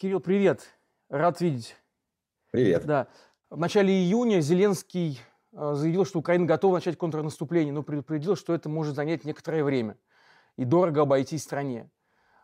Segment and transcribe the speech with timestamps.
[0.00, 0.62] Кирилл, привет.
[1.10, 1.76] Рад видеть.
[2.50, 2.86] Привет.
[2.86, 3.08] Да.
[3.50, 5.20] В начале июня Зеленский
[5.52, 9.98] э, заявил, что Украина готова начать контрнаступление, но предупредил, что это может занять некоторое время
[10.56, 11.90] и дорого обойтись стране.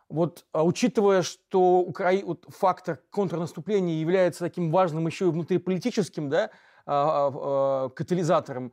[0.07, 2.11] Вот, а учитывая, что Укра...
[2.23, 6.51] вот, фактор контрнаступления является таким важным еще и внутриполитическим да,
[6.85, 8.71] а, а, катализатором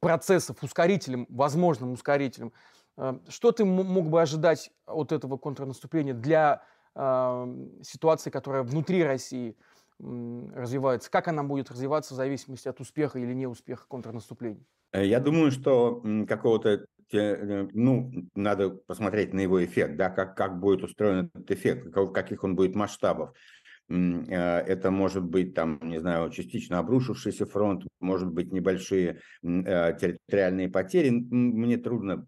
[0.00, 2.54] процессов, ускорителем, возможным ускорителем,
[3.28, 6.62] что ты мог бы ожидать от этого контрнаступления для
[6.94, 9.56] ситуации, которая внутри России
[9.98, 11.10] развивается?
[11.10, 14.66] Как она будет развиваться в зависимости от успеха или неуспеха контрнаступлений?
[14.92, 20.60] Э, я думаю, что какого-то, э, ну, надо посмотреть на его эффект, да, как, как
[20.60, 23.32] будет устроен этот эффект, каких он будет масштабов.
[23.88, 31.10] Э, это может быть, там, не знаю, частично обрушившийся фронт, может быть, небольшие территориальные потери.
[31.10, 32.26] Мне трудно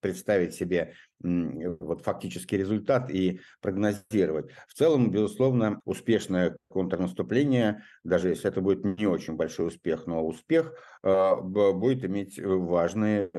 [0.00, 4.50] представить себе вот фактический результат и прогнозировать.
[4.68, 10.72] В целом, безусловно, успешное контрнаступление, даже если это будет не очень большой успех, но успех
[11.02, 13.30] э, будет иметь важное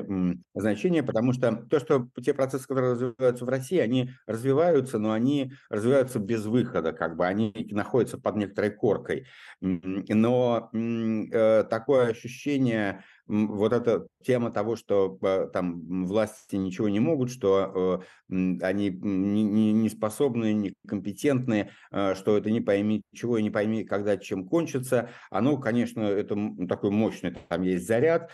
[0.54, 5.52] значение, потому что то, что те процессы, которые развиваются в России, они развиваются, но они
[5.70, 9.26] развиваются без выхода, как бы они находятся под некоторой коркой.
[9.60, 17.30] Но э, такое ощущение вот эта тема того, что э, там власти ничего не могут,
[17.30, 23.84] что э, они не, способны, некомпетентны, э, что это не пойми чего и не пойми,
[23.84, 26.36] когда чем кончится, оно, конечно, это
[26.68, 28.30] такой мощный, там есть заряд,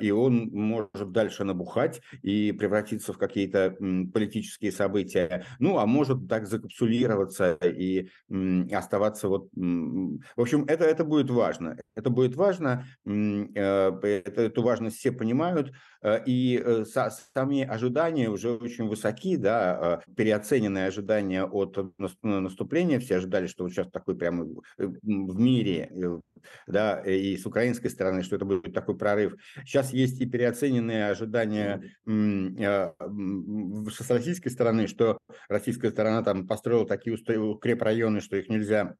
[0.00, 3.76] и он может дальше набухать и превратиться в какие-то
[4.12, 8.08] политические события, ну, а может так закапсулироваться и
[8.72, 9.48] оставаться вот...
[9.54, 11.76] В общем, это, это будет важно.
[11.94, 18.75] Это будет важно, это эту важность все понимают, э, и э, сами ожидания уже очень
[18.84, 21.76] высоки, да, э, переоцененные ожидания от
[22.22, 24.46] наступления, все ожидали, что вот сейчас такой прямо
[24.78, 25.90] в мире,
[26.66, 29.34] да, и с украинской стороны, что это будет такой прорыв.
[29.64, 38.20] Сейчас есть и переоцененные ожидания с российской стороны, что российская сторона там построила такие укрепрайоны,
[38.20, 38.94] что их нельзя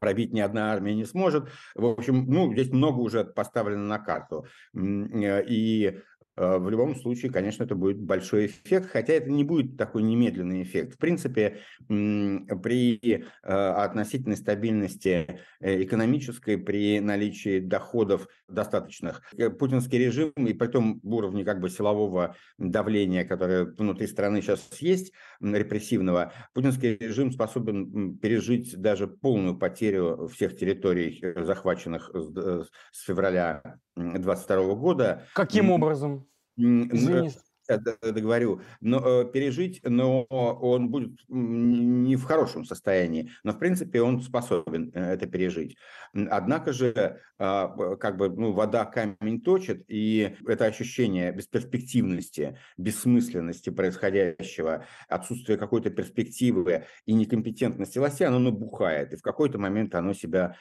[0.00, 1.48] пробить ни одна армия не сможет.
[1.74, 4.46] В общем, ну, здесь много уже поставлено на карту.
[4.74, 6.00] Э, и Э,
[6.36, 10.94] в любом случае, конечно, это будет большой эффект, хотя это не будет такой немедленный эффект.
[10.94, 19.22] В принципе, при э, относительной стабильности э, экономической, при наличии доходов достаточных,
[19.58, 25.12] путинский режим, и при том уровне как бы силового давления, которое внутри страны сейчас есть,
[25.40, 33.62] репрессивного, путинский режим способен пережить даже полную потерю всех территорий, захваченных с февраля
[33.96, 35.26] 2022 года.
[35.34, 36.26] Каким образом?
[36.58, 37.30] Извини
[37.68, 44.20] договорю, но э, пережить, но он будет не в хорошем состоянии, но в принципе он
[44.20, 45.76] способен э, это пережить.
[46.14, 54.84] Однако же, а, как бы, ну, вода камень точит, и это ощущение бесперспективности, бессмысленности происходящего,
[55.08, 60.56] отсутствие какой-то перспективы и некомпетентности власти, оно набухает, и в какой-то момент оно себя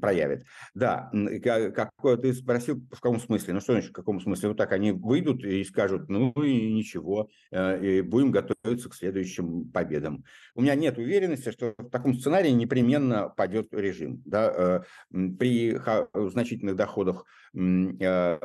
[0.00, 0.46] проявит.
[0.74, 1.10] Да,
[1.74, 1.92] как,
[2.22, 3.54] ты спросил, в каком смысле?
[3.54, 4.48] Ну, что значит в каком смысле?
[4.48, 8.94] Вот так они выйдут и скажут, ну, ну и ничего, э, и будем готовиться к
[8.94, 10.24] следующим победам.
[10.54, 14.22] У меня нет уверенности, что в таком сценарии непременно пойдет режим.
[14.26, 14.84] Да?
[15.12, 15.80] Э, при
[16.30, 18.38] значительных доходах э,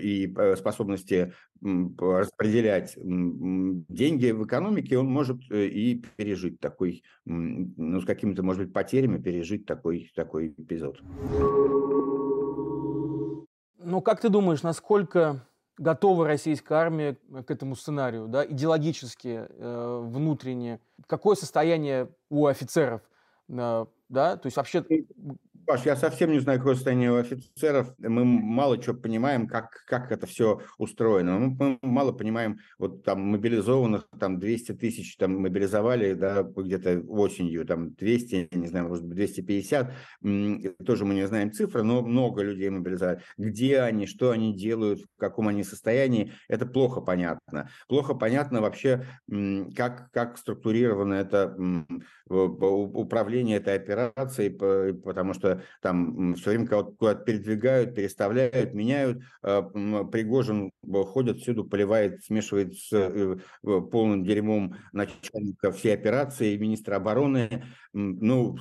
[0.00, 1.32] и способности
[1.62, 9.22] распределять деньги в экономике, он может и пережить такой, ну, с какими-то, может быть, потерями
[9.22, 11.00] пережить такой, такой эпизод.
[13.78, 15.46] Ну, как ты думаешь, насколько
[15.80, 20.80] готова российская армия к этому сценарию, да, идеологически, э, внутренне?
[21.06, 23.00] Какое состояние у офицеров,
[23.48, 24.84] э, да, то есть вообще
[25.70, 27.94] Паш, я совсем не знаю, какое состояние у офицеров.
[27.98, 31.38] Мы мало чего понимаем, как, как это все устроено.
[31.38, 37.64] Мы, мы мало понимаем, вот там мобилизованных, там 200 тысяч там мобилизовали, да, где-то осенью,
[37.66, 39.92] там 200, не знаю, может быть, 250.
[40.84, 43.20] Тоже мы не знаем цифры, но много людей мобилизовали.
[43.38, 47.70] Где они, что они делают, в каком они состоянии, это плохо понятно.
[47.86, 49.06] Плохо понятно вообще,
[49.76, 51.56] как, как структурировано это
[52.30, 59.22] управление этой операцией, потому что там все время кого-то передвигают, переставляют, меняют.
[59.42, 60.70] А, Пригожин
[61.06, 67.64] ходит всюду, поливает, смешивает с э, полным дерьмом начальника всей операции, министра обороны.
[67.92, 68.56] Ну,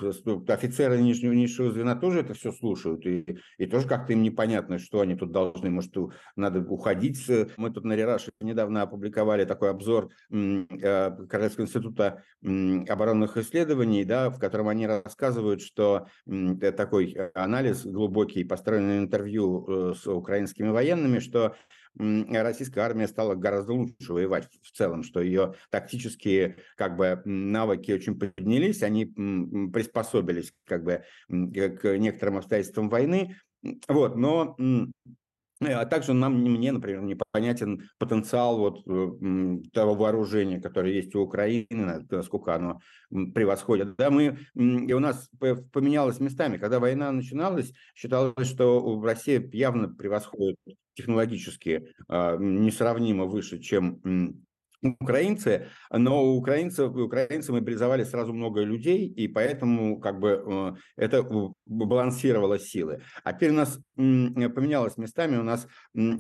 [0.48, 3.06] офицеры нижнего, низшего звена тоже это все слушают.
[3.06, 5.70] И, и тоже как-то им непонятно, что они тут должны.
[5.70, 5.94] Может,
[6.36, 7.24] надо уходить.
[7.58, 10.66] Мы тут на Рераше недавно опубликовали такой обзор э,
[11.30, 16.08] Королевского института оборонных исследований, исследований, да, в котором они рассказывают, что
[16.78, 21.56] такой анализ глубокий, построенный интервью с украинскими военными, что
[21.96, 28.18] российская армия стала гораздо лучше воевать в целом, что ее тактические как бы навыки очень
[28.18, 33.36] поднялись, они приспособились как бы к некоторым обстоятельствам войны,
[33.88, 34.56] вот, но
[35.62, 42.06] а также нам, мне, например, непонятен потенциал вот э, того вооружения, которое есть у Украины,
[42.10, 42.80] насколько оно
[43.10, 43.96] превосходит.
[43.98, 46.58] Да, мы, и у нас поменялось местами.
[46.58, 50.58] Когда война начиналась, считалось, что Россия явно превосходит
[50.94, 54.02] технологически а, несравнимо выше, чем
[54.82, 61.26] украинцы, но украинцы, украинцы мобилизовали сразу много людей, и поэтому как бы э, это
[61.66, 63.02] балансировало силы.
[63.24, 65.68] А теперь у нас поменялось местами, у нас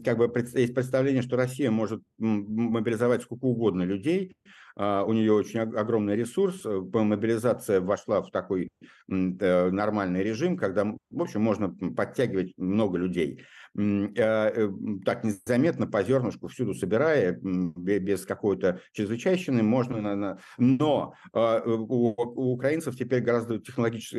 [0.03, 4.35] как бы есть представление, что Россия может мобилизовать сколько угодно людей,
[4.75, 8.69] у нее очень огромный ресурс, э, мобилизация вошла в такой
[9.09, 13.43] э, нормальный режим, когда, в общем, можно подтягивать много людей.
[13.77, 14.69] А, э,
[15.05, 20.39] так незаметно по зернышку всюду собирая, без какой-то чрезвычайщины, можно...
[20.57, 24.17] Но а, у, украинцев теперь гораздо технологически,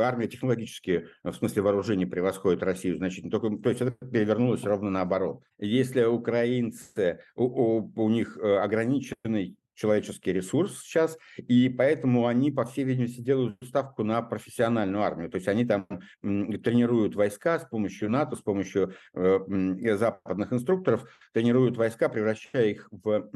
[0.00, 3.30] армия технологически, в смысле вооружения, превосходит Россию значительно.
[3.30, 5.42] Только, то есть это перевернулось ровно наоборот.
[5.58, 12.84] Если украинцы, у, у, у них ограниченный человеческий ресурс сейчас, и поэтому они, по всей
[12.84, 15.30] видимости, делают ставку на профессиональную армию.
[15.30, 15.86] То есть они там
[16.20, 23.30] тренируют войска с помощью НАТО, с помощью э, западных инструкторов, тренируют войска, превращая их в,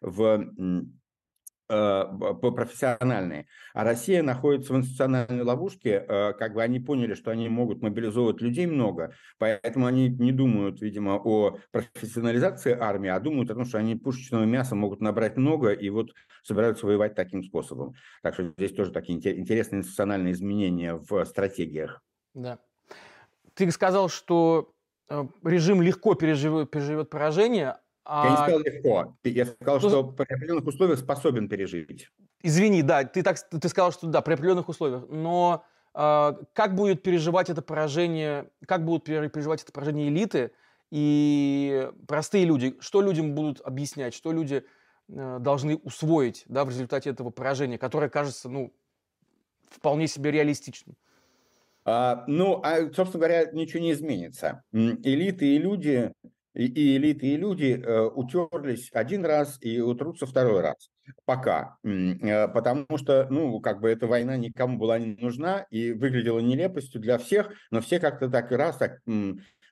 [0.00, 0.50] в
[1.70, 2.06] Э,
[2.40, 3.46] профессиональные.
[3.74, 8.40] А Россия находится в институциональной ловушке, э, как бы они поняли, что они могут мобилизовывать
[8.40, 13.76] людей много, поэтому они не думают, видимо, о профессионализации армии, а думают о том, что
[13.76, 17.92] они пушечного мяса могут набрать много и вот собираются воевать таким способом.
[18.22, 22.02] Так что здесь тоже такие интересные институциональные изменения в стратегиях.
[22.32, 22.60] Да.
[23.52, 24.72] Ты сказал, что
[25.10, 27.76] э, режим легко переживет, переживет поражение.
[28.08, 29.16] Я не сказал легко.
[29.24, 32.08] Я сказал, что при определенных условиях способен пережить.
[32.42, 35.04] Извини, да, ты так ты сказал, что да, при определенных условиях.
[35.08, 35.64] Но
[35.94, 40.52] э, как будет переживать это поражение, как будут переживать это поражение элиты
[40.90, 42.76] и простые люди?
[42.80, 44.64] Что людям будут объяснять, что люди
[45.08, 48.72] э, должны усвоить да, в результате этого поражения, которое кажется, ну,
[49.68, 50.96] вполне себе реалистичным?
[51.84, 54.62] А, ну, а, собственно говоря, ничего не изменится.
[54.72, 56.12] Элиты и люди
[56.58, 60.90] и, и элиты, и люди э, утерлись один раз и утрутся второй раз.
[61.24, 61.78] Пока.
[61.84, 67.00] Э, потому что, ну, как бы эта война никому была не нужна и выглядела нелепостью
[67.00, 68.98] для всех, но все как-то так и раз так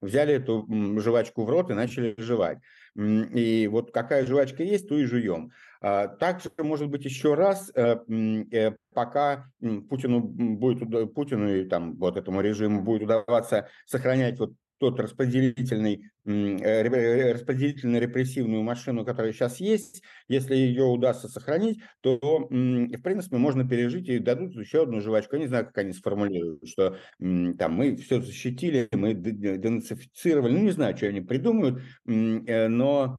[0.00, 0.66] взяли эту
[1.00, 2.58] жвачку в рот и начали жевать.
[2.94, 5.50] И вот какая жвачка есть, то и жуем.
[5.80, 9.50] А, также, может быть, еще раз, э, пока
[9.88, 17.32] Путину будет, Путину и там вот этому режиму будет удаваться сохранять вот тот распределительный, э,
[17.32, 24.08] распределительно репрессивную машину, которая сейчас есть, если ее удастся сохранить, то, в принципе, можно пережить
[24.08, 25.36] и дадут еще одну жвачку.
[25.36, 30.72] Я не знаю, как они сформулируют, что там мы все защитили, мы денацифицировали, ну, не
[30.72, 33.16] знаю, что они придумают, э, но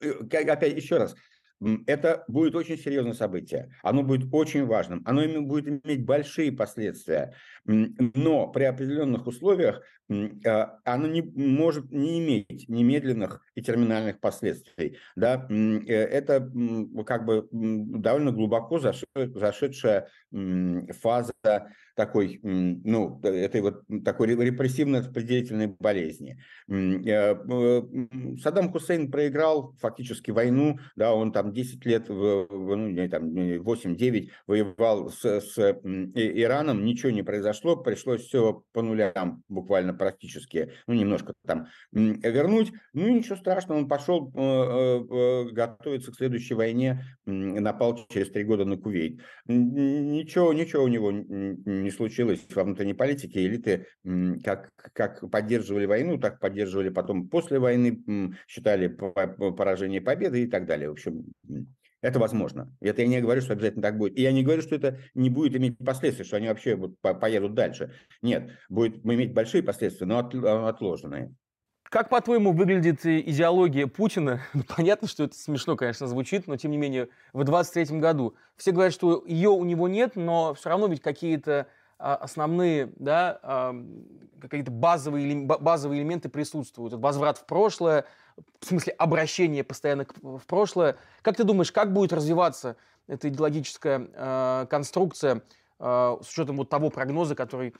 [0.00, 1.14] э, опять еще раз,
[1.86, 3.70] это будет очень серьезное событие.
[3.82, 5.02] Оно будет очень важным.
[5.04, 7.34] Оно будет иметь большие последствия.
[7.64, 14.98] Но при определенных условиях оно не может не иметь немедленных и терминальных последствий.
[15.16, 15.46] Да?
[15.48, 16.50] Э, это
[17.06, 20.08] как бы довольно глубоко зашедшая
[21.00, 21.32] фаза
[21.94, 26.38] такой, ну, этой вот такой репрессивно-распределительной болезни.
[26.68, 27.34] Э,
[28.42, 35.24] Саддам Хусейн проиграл фактически войну, да, он там 10 лет, ну, там 8-9 воевал с,
[35.40, 42.72] с Ираном, ничего не произошло, пришлось все по нулям буквально практически, ну, немножко там вернуть,
[42.92, 48.64] ну, ничего страшного, он пошел э, э, готовиться к следующей войне, напал через три года
[48.64, 49.20] на Кувейт.
[49.46, 53.46] Ничего, ничего у него не случилось во внутренней политике.
[53.46, 53.86] Элиты
[54.42, 60.88] как, как поддерживали войну, так поддерживали потом после войны, считали поражение победы и так далее.
[60.88, 61.24] В общем,
[62.04, 62.70] это возможно.
[62.82, 64.18] Это я не говорю, что обязательно так будет.
[64.18, 67.54] И я не говорю, что это не будет иметь последствий, что они вообще вот поедут
[67.54, 67.94] дальше.
[68.20, 71.34] Нет, будет иметь большие последствия, но отложенные.
[71.84, 74.42] Как, по-твоему, выглядит идеология Путина?
[74.52, 78.34] Ну, понятно, что это смешно, конечно, звучит, но, тем не менее, в 23 году.
[78.56, 83.74] Все говорят, что ее у него нет, но все равно ведь какие-то основные, да, а,
[84.40, 86.94] какие-то базовые, базовые элементы присутствуют.
[86.94, 88.04] Возврат в прошлое,
[88.60, 90.96] в смысле обращение постоянно в прошлое.
[91.22, 95.42] Как ты думаешь, как будет развиваться эта идеологическая э, конструкция
[95.78, 97.74] э, с учетом вот того прогноза, который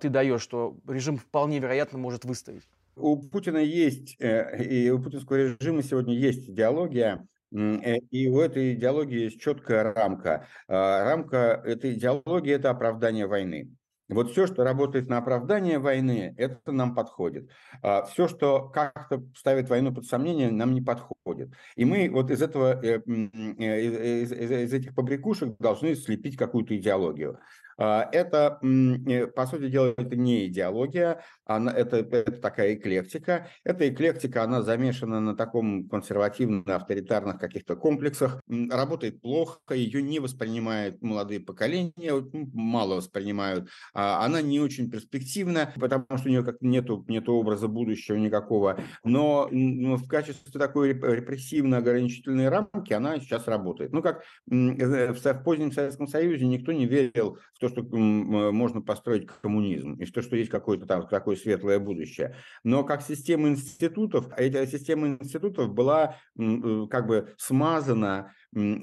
[0.00, 2.62] ты даешь, что режим вполне вероятно может выстоять?
[2.96, 9.24] У Путина есть, э, и у путинского режима сегодня есть идеология, и у этой идеологии
[9.24, 10.48] есть четкая рамка.
[10.66, 13.70] А, рамка этой идеологии– это оправдание войны.
[14.08, 17.48] Вот все, что работает на оправдание войны, это нам подходит.
[17.80, 21.50] А все, что как-то ставит войну под сомнение, нам не подходит.
[21.74, 26.76] И мы вот из этого, э, э, из, из, из этих побрякушек должны слепить какую-то
[26.76, 27.38] идеологию.
[27.78, 33.48] А, это, э, по сути дела, это не идеология, она, это, это такая эклектика.
[33.64, 41.40] Эта эклектика, она замешана на таком консервативно-авторитарных каких-то комплексах, работает плохо, ее не воспринимают молодые
[41.40, 42.12] поколения,
[42.52, 43.68] мало воспринимают.
[43.92, 48.78] А она не очень перспективна, потому что у нее как нету, нету образа будущего никакого.
[49.02, 53.92] Но, но в качестве такой репрессивно-ограничительной рамки она сейчас работает.
[53.92, 59.26] Ну, как э, в позднем Советском Союзе никто не верил в то, что можно построить
[59.26, 62.36] коммунизм, и что, что есть какое-то там такое светлое будущее.
[62.62, 68.32] Но как система институтов, эта система институтов была э, как бы смазана,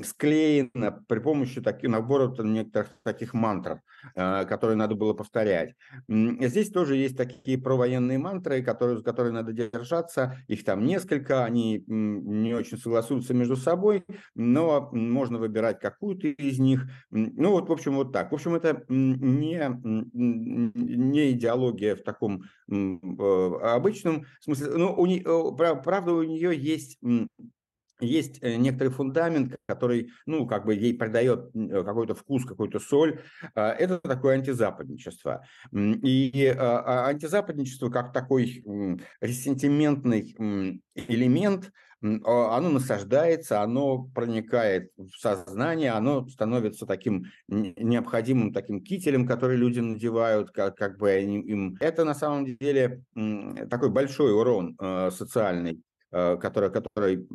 [0.04, 3.82] склеена при помощи таких набора некоторых таких мантр,
[4.16, 5.76] э, которые надо было повторять.
[6.08, 10.38] Здесь тоже есть такие провоенные мантры, которые, за которые надо держаться.
[10.48, 14.04] Их там несколько, они не очень согласуются между собой,
[14.36, 16.84] но можно выбирать какую-то из них.
[17.10, 18.32] Ну вот, в общем, вот так.
[18.32, 19.62] В общем, это не,
[20.14, 24.78] не идеология в таком э, обычном смысле.
[24.78, 26.98] Но у не, правда, у нее есть
[28.02, 33.22] есть э, некоторый фундамент, который, ну, как бы ей придает э, какой-то вкус, какую-то соль.
[33.56, 35.46] А, это такое антизападничество.
[35.72, 38.64] И а, а, антизападничество как такой
[39.22, 40.36] ресентиментный
[40.96, 49.80] элемент– оно насаждается, оно проникает в сознание, оно становится таким необходимым таким кителем, который люди
[49.80, 51.78] надевают, как, как бы они, им.
[51.80, 53.04] Это на самом деле
[53.70, 57.26] такой большой урон э, социальный Э, которая, которая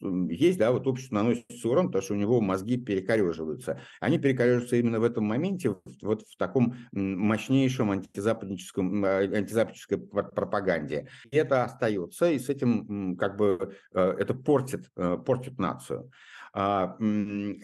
[0.00, 3.80] есть, да, вот общество наносится урон, потому что у него мозги перекореживаются.
[4.00, 11.08] Они перекореживаются именно в этом моменте, вот в таком мощнейшем антизападническом, а, антизападнической пропаганде.
[11.30, 16.10] И это остается, и с этим как бы э, это портит, э, портит нацию.
[16.56, 16.96] А,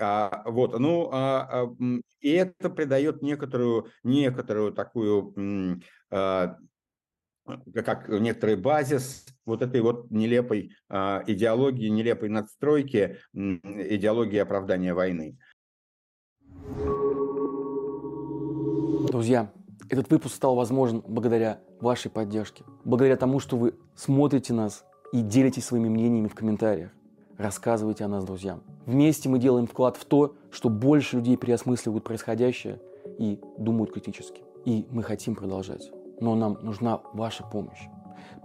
[0.00, 1.77] а, вот, ну, а, а,
[2.21, 6.57] и это придает некоторую, некоторую такую а,
[7.75, 15.37] как некоторый базис вот этой вот нелепой э, идеологии, нелепой надстройки, идеологии оправдания войны.
[19.09, 19.52] Друзья,
[19.88, 25.64] этот выпуск стал возможен благодаря вашей поддержке, благодаря тому, что вы смотрите нас и делитесь
[25.64, 26.90] своими мнениями в комментариях.
[27.37, 28.62] Рассказывайте о нас друзьям.
[28.87, 32.80] Вместе мы делаем вклад в то, что больше людей переосмысливают происходящее
[33.19, 34.42] и думают критически.
[34.64, 35.90] И мы хотим продолжать
[36.21, 37.89] но нам нужна ваша помощь.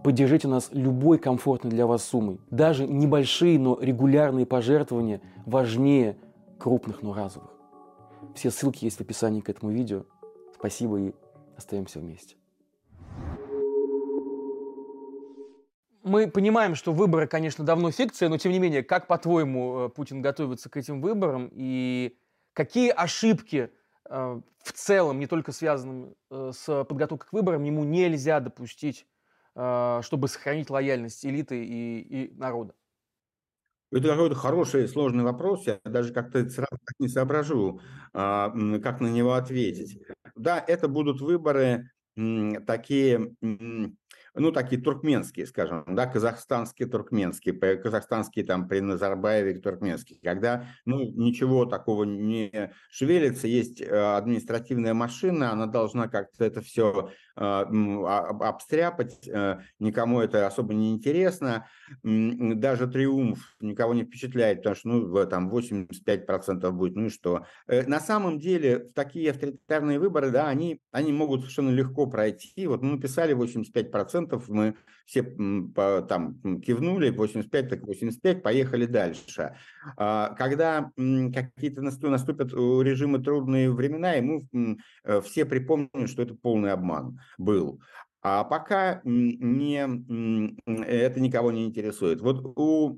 [0.03, 2.39] Поддержите нас любой комфортной для вас суммой.
[2.51, 6.17] Даже небольшие, но регулярные пожертвования важнее
[6.60, 7.51] крупных, но разовых.
[8.36, 10.03] Все ссылки есть в описании к этому видео.
[10.53, 11.13] Спасибо и
[11.58, 12.36] остаемся вместе.
[16.03, 20.22] Мы понимаем, что выборы, конечно, давно фикция, но тем не менее, как, по-твоему, э, Путин
[20.22, 22.15] готовится к этим выборам и
[22.53, 23.72] какие ошибки
[24.09, 29.07] в целом, не только связанным э, с подготовкой к выборам, ему нельзя допустить,
[29.55, 32.75] э, чтобы сохранить лояльность элиты и, и народа?
[33.91, 35.67] Это какой-то хороший, сложный вопрос.
[35.67, 37.79] Я даже как-то сразу не соображу,
[38.13, 40.01] а, как на него ответить.
[40.35, 41.91] Да, это будут выборы
[42.65, 43.35] такие
[44.36, 51.65] ну, такие туркменские, скажем, да, казахстанские, туркменские, казахстанские там при Назарбаеве, туркменские, когда, ну, ничего
[51.65, 60.22] такого не шевелится, есть э, административная машина, она должна как-то это все обстряпать, э, никому
[60.22, 61.68] это особо не интересно,
[62.04, 67.46] даже триумф никого не впечатляет, потому что, ну, там 85% будет, ну и что.
[67.68, 72.82] Э, на самом деле, такие авторитарные выборы, да, они, они могут совершенно легко пройти, вот
[72.82, 79.55] мы написали 85%, мы все там кивнули, 85 так 85, поехали дальше.
[79.97, 84.43] А, когда какие-то наступят у режима трудные времена, ему
[85.03, 87.79] э, все припомнят, что это полный обман был.
[88.21, 89.77] А пока не,
[90.65, 92.21] это никого не интересует.
[92.21, 92.97] Вот у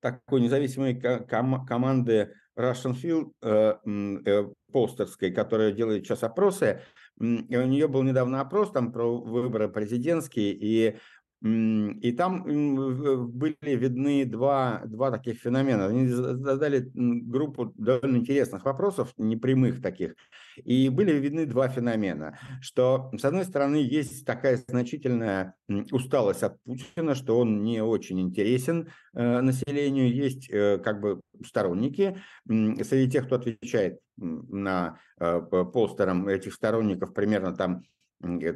[0.00, 6.80] такой независимой команды Russian Field э, э, полстерской, которая делает сейчас опросы,
[7.18, 10.96] у нее был недавно опрос там про выборы президентские, и
[11.44, 15.88] И там были видны два, два таких феномена.
[15.88, 20.14] Они задали группу довольно интересных вопросов, непрямых таких.
[20.56, 22.38] И были видны два феномена.
[22.62, 25.54] Что, с одной стороны, есть такая значительная
[25.92, 30.14] усталость от Путина, что он не очень интересен э, населению.
[30.14, 32.22] Есть э, как бы сторонники.
[32.46, 37.82] Среди тех, кто отвечает на э, постерам этих сторонников, примерно там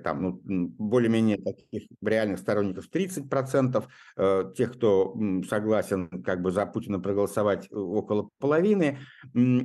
[0.02, 0.40] там, ну,
[0.78, 5.16] более-менее таких реальных сторонников 30%, э, тех, кто
[5.48, 8.98] согласен как бы за Путина проголосовать около половины,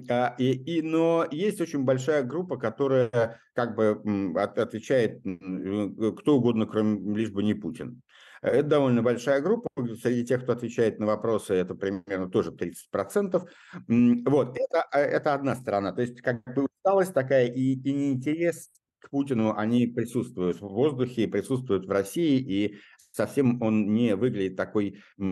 [0.09, 6.65] а, и, и, но есть очень большая группа, которая как бы от, отвечает кто угодно,
[6.65, 8.01] кроме лишь бы не Путин.
[8.43, 9.69] Это довольно большая группа.
[10.01, 13.47] Среди тех, кто отвечает на вопросы, это примерно тоже 30%.
[13.87, 15.93] Вот, это, а, это одна сторона.
[15.93, 18.69] То есть как бы усталость такая и, и неинтерес
[19.03, 22.77] к Путину, они присутствуют в воздухе, присутствуют в России, и
[23.13, 25.23] совсем он не выглядит такой э,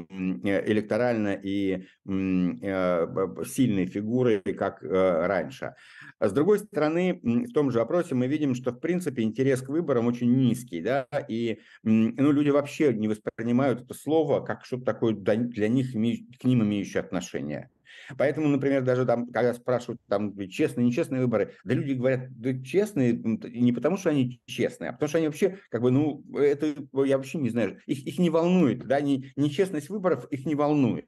[0.72, 3.08] электорально и э,
[3.46, 5.76] сильной фигурой, как э, раньше.
[6.20, 9.70] А с другой стороны, в том же опросе мы видим, что в принципе интерес к
[9.70, 15.14] выборам очень низкий, да, и ну, люди вообще не воспринимают это слово как что-то такое
[15.16, 17.70] для них, к ним имеющее отношение.
[18.18, 23.14] Поэтому, например, даже там, когда спрашивают, там, честные, нечестные выборы, да люди говорят, да честные,
[23.14, 26.76] не потому что они честные, а потому что они вообще, как бы, ну, это,
[27.06, 31.08] я вообще не знаю, их, их не волнует, да, не, нечестность выборов их не волнует.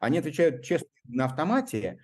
[0.00, 1.98] Они отвечают честно на автомате,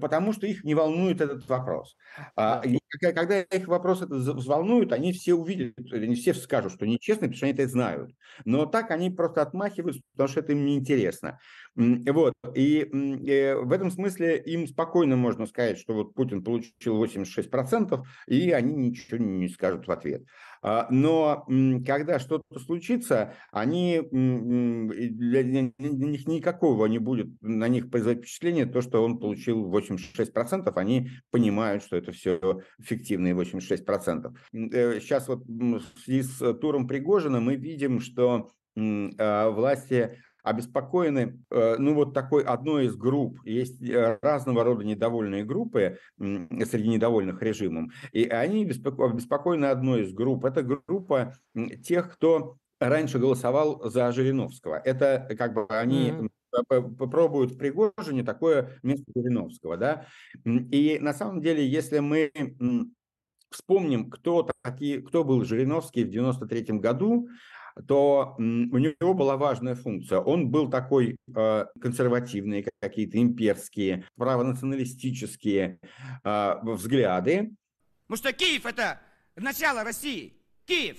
[0.00, 1.96] потому что их не волнует этот вопрос.
[2.36, 3.12] А, да.
[3.12, 7.46] Когда их вопрос это взволнует, они все увидят, они все скажут, что нечестно, потому что
[7.46, 8.10] они это знают.
[8.44, 11.38] Но так они просто отмахиваются, потому что это им неинтересно.
[11.76, 12.34] Вот.
[12.54, 18.50] И э, в этом смысле им спокойно можно сказать, что вот Путин получил 86%, и
[18.50, 20.22] они ничего не скажут в ответ.
[20.62, 21.46] А, но
[21.86, 29.02] когда что-то случится, они, для них никакого не будет на них производить впечатление, то, что
[29.02, 34.32] он получил 86%, они понимают, что это все фиктивные 86%.
[35.00, 41.94] Сейчас э, вот в с туром Пригожина мы видим, что а, власти обеспокоены, э, ну
[41.94, 48.24] вот такой одной из групп, есть э, разного рода недовольные группы среди недовольных режимом, и
[48.24, 51.34] они обеспокоены одной из групп, это группа
[51.82, 54.80] тех, кто раньше голосовал за Жириновского.
[54.84, 56.96] Это как бы они mm-hmm.
[56.96, 60.06] попробуют в Пригожине такое место Жириновского, да.
[60.44, 62.32] И на самом деле, если мы
[63.50, 67.28] вспомним, кто такие, кто был Жириновский в 93 году,
[67.86, 70.18] то у него была важная функция.
[70.20, 75.78] Он был такой э, консервативный, какие-то имперские, правонационалистические
[76.24, 77.50] э, взгляды.
[78.06, 79.00] Потому что Киев– это
[79.36, 80.34] начало России.
[80.66, 80.98] Киев.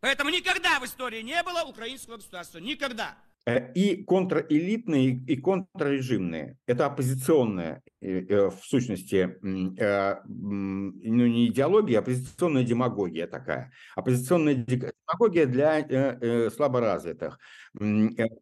[0.00, 2.58] Поэтому никогда в истории не было украинского государства.
[2.58, 3.16] Никогда.
[3.48, 6.58] Э, и контрэлитные, и контррежимные.
[6.66, 10.92] Это оппозиционная, э, э, в сущности, ну
[11.26, 13.72] не идеология, а оппозиционная демагогия такая.
[13.96, 17.38] Оппозиционная демагогия для слаборазвитых.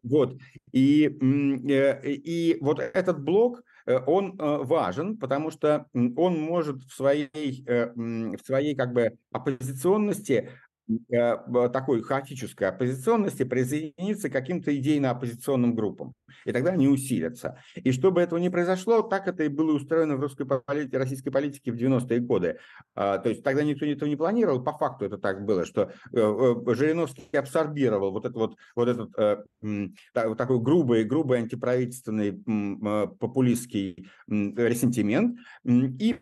[0.03, 0.37] Вот.
[0.73, 8.75] И, и вот этот блок, он важен, потому что он может в своей, в своей
[8.75, 10.49] как бы оппозиционности
[11.71, 16.13] такой хаотической оппозиционности присоединиться к каким-то идейно-оппозиционным группам.
[16.45, 17.59] И тогда они усилятся.
[17.75, 21.71] И чтобы этого не произошло, так это и было устроено в русской политике, российской политике
[21.71, 22.57] в 90-е годы.
[22.95, 26.17] А, то есть тогда никто этого не планировал, по факту это так было, что э,
[26.17, 29.11] э, Жириновский абсорбировал вот, это вот, вот этот
[30.13, 32.33] такой грубый, грубый антиправительственный
[33.19, 36.15] популистский ресентимент и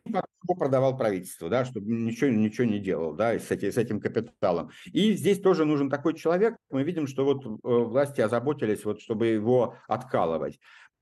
[0.53, 3.99] продавал правительство, да, чтобы ничего, ничего не делал да, с, этим, этим
[4.55, 4.71] капиталом.
[4.91, 6.55] И здесь тоже нужен такой человек.
[6.69, 10.59] Мы видим, что вот власти озаботились, вот, чтобы его откалывать.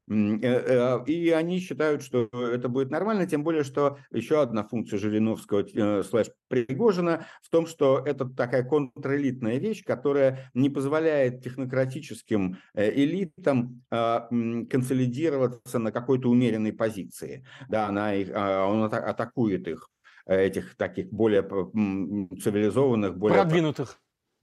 [0.09, 4.99] Э, э, и они считают, что это будет нормально, тем более, что еще одна функция
[4.99, 12.57] Жириновского э, слэш Пригожина в том, что это такая контрэлитная вещь, которая не позволяет технократическим
[12.75, 14.27] элитам а,
[14.69, 17.45] консолидироваться на какой-то умеренной позиции.
[17.69, 19.89] Да, она их, а, он атакует их,
[20.25, 23.99] этих таких более цивилизованных, более продвинутых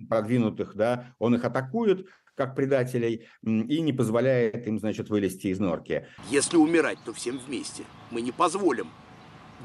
[0.08, 6.06] продвинутых, да, он их атакует, как предателей, и не позволяет им, значит, вылезти из норки.
[6.30, 7.84] Если умирать, то всем вместе.
[8.10, 8.88] Мы не позволим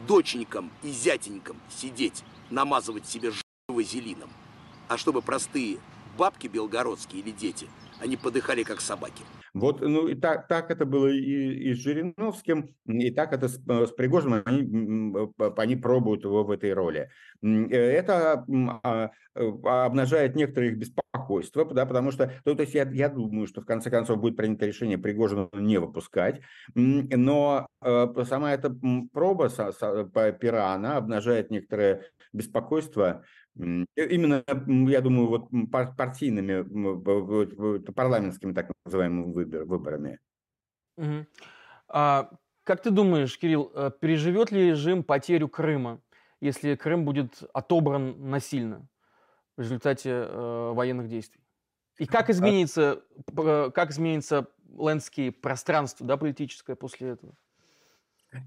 [0.08, 3.32] доченькам и зятенькам сидеть, намазывать себе
[3.70, 4.30] вазелином.
[4.90, 5.78] А чтобы простые
[6.18, 7.68] бабки белгородские или дети,
[8.00, 9.24] они подыхали как собаки.
[9.56, 13.56] Вот, ну, и так, так это было и, и с Жириновским, и так это с,
[13.56, 15.16] с Пригожиным, они,
[15.56, 17.10] они пробуют его в этой роли.
[17.42, 18.46] Это
[18.84, 19.12] а,
[19.86, 23.66] обнажает некоторые их беспокойство, да, потому что, ну, то есть я, я думаю, что в
[23.66, 26.42] конце концов будет принято решение Пригожина не выпускать,
[26.74, 28.76] но сама эта
[29.14, 29.50] проба
[30.34, 33.24] пера, она обнажает некоторое беспокойство
[33.58, 34.44] Именно,
[34.90, 36.64] я думаю, вот партийными,
[37.92, 40.20] парламентскими так называемыми выборами.
[40.98, 41.26] Угу.
[41.88, 42.30] А,
[42.64, 46.02] как ты думаешь, Кирилл, э, переживет ли режим потерю Крыма,
[46.42, 48.90] если Крым будет отобран насильно
[49.56, 51.42] в результате э, военных действий?
[51.98, 53.04] И как а изменится,
[53.74, 57.36] как изменится лендскейп, пространство да, политическое после этого?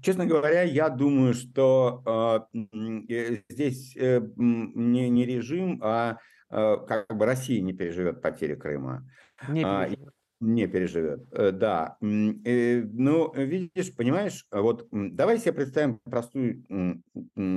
[0.01, 6.17] Честно говоря, я думаю, что э, здесь э, не, не режим, а
[6.49, 9.07] э, как бы Россия не переживет потери Крыма.
[9.47, 10.13] Не а, переживет.
[10.41, 11.97] Не переживет, э, да.
[12.01, 16.63] Ну, видишь, понимаешь, вот давай себе представим простую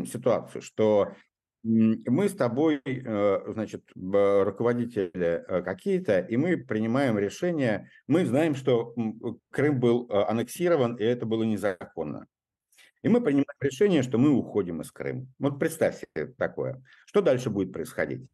[0.06, 1.14] ситуацию, что
[1.64, 8.94] мы с тобой, э, значит, руководители э, какие-то, и мы принимаем решение, мы знаем, что
[9.50, 12.21] Крым был э, аннексирован, и это было незаконно.
[13.02, 15.26] И мы принимаем решение, что мы уходим из Крыма.
[15.38, 16.82] Вот представь себе такое.
[17.06, 18.28] Что дальше будет происходить?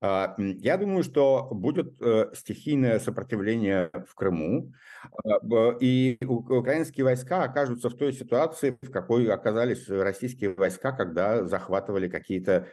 [0.00, 1.94] А, я думаю, что будет
[2.34, 4.72] стихийное сопротивление в Крыму,
[5.24, 12.08] а, и украинские войска окажутся в той ситуации, в какой оказались российские войска, когда захватывали
[12.08, 12.66] какие-то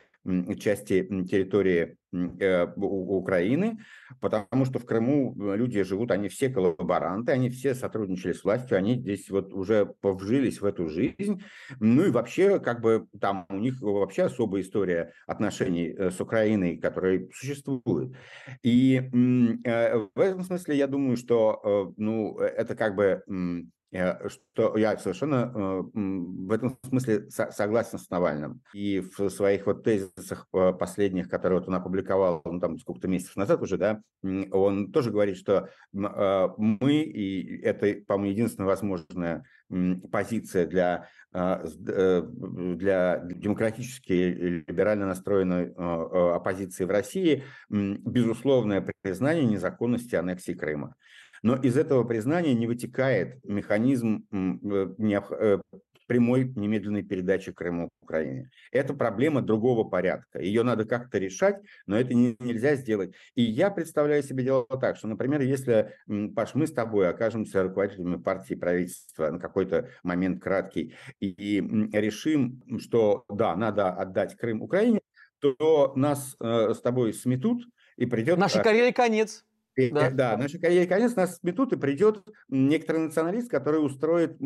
[0.59, 3.77] части территории э, Украины,
[4.19, 8.77] потому что в Крыму э, люди живут, они все коллаборанты, они все сотрудничали с властью,
[8.77, 11.41] они здесь вот уже повжились в эту жизнь.
[11.79, 16.77] Ну и вообще, как бы там у них вообще особая история отношений э, с Украиной,
[16.77, 18.15] которая существует.
[18.63, 23.23] И в этом смысле я думаю, что ну, это как бы
[23.91, 28.61] что я совершенно э, в этом смысле согласен с Навальным.
[28.73, 33.37] И в своих вот тезисах э, последних, которые вот он опубликовал, ну, там сколько-то месяцев
[33.37, 39.45] назад уже, да, он тоже говорит, что мы, и это, по-моему, единственная возможная
[40.11, 44.13] позиция для, для демократически
[44.67, 50.95] либерально настроенной оппозиции в России, безусловное признание незаконности аннексии Крыма.
[51.43, 55.57] Но из этого признания не вытекает механизм э, э,
[56.07, 58.49] прямой немедленной передачи Крыма Украине.
[58.71, 60.41] Это проблема другого порядка.
[60.41, 63.13] Ее надо как-то решать, но это не, нельзя сделать.
[63.35, 65.93] И я представляю себе дело так, что, например, если,
[66.35, 72.63] Паш, мы с тобой окажемся руководителями партии правительства на какой-то момент краткий и, и решим,
[72.79, 75.01] что да, надо отдать Крым Украине,
[75.39, 77.63] то нас э, с тобой сметут
[77.95, 78.37] и придет...
[78.37, 79.45] Нашей карьере конец.
[79.77, 84.37] Да, да нашей карьере конец, нас сметут, и придет некоторый националист, который устроит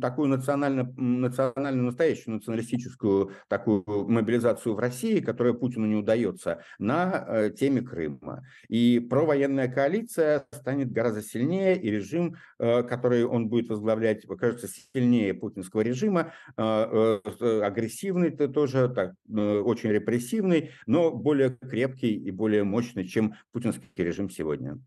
[0.00, 7.50] такую национально, национальную, настоящую националистическую такую мобилизацию в России, которая Путину не удается, на э,
[7.50, 8.44] теме Крыма.
[8.68, 15.34] И провоенная коалиция станет гораздо сильнее, и режим, э, который он будет возглавлять, кажется сильнее
[15.34, 17.20] путинского режима, э,
[17.62, 24.59] агрессивный тоже, так, очень репрессивный, но более крепкий и более мощный, чем путинский режим сегодня
[24.60, 24.78] сегодня.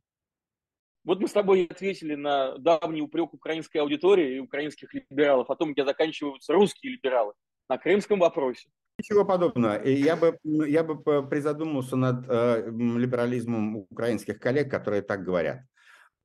[1.05, 5.73] Вот мы с тобой ответили на давний упрек украинской аудитории и украинских либералов о том,
[5.73, 7.33] где заканчиваются русские либералы
[7.67, 8.69] на крымском вопросе.
[8.97, 9.83] Ничего подобного.
[9.85, 15.61] Я бы, я бы призадумался над э, либерализмом украинских коллег, которые так говорят.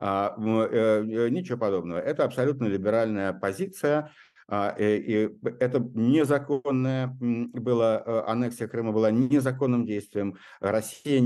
[0.01, 1.99] А, э, э, ничего подобного.
[1.99, 4.11] Это абсолютно либеральная позиция, э,
[4.51, 5.31] и
[5.61, 10.37] это незаконная была, э, аннексия Крыма была незаконным действием.
[10.61, 11.21] Россия,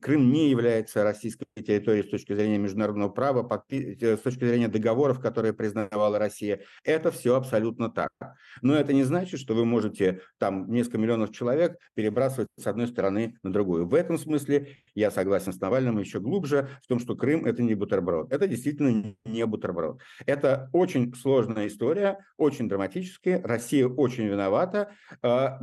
[0.00, 5.20] Крым не является российской территорией с точки зрения международного права, э, с точки зрения договоров,
[5.20, 6.60] которые признавала Россия.
[6.84, 8.10] Это все абсолютно так.
[8.62, 13.36] Но это не значит, что вы можете там несколько миллионов человек перебрасывать с одной стороны
[13.42, 13.88] на другую.
[13.88, 17.74] В этом смысле я согласен с Навальным еще глубже в том, что Крым это не
[17.74, 18.32] бутерброд.
[18.32, 20.00] Это действительно не бутерброд.
[20.26, 23.42] Это очень сложная история, очень драматическая.
[23.42, 24.92] Россия очень виновата
[25.22, 25.58] а,